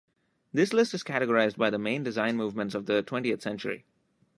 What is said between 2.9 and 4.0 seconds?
twentieth century.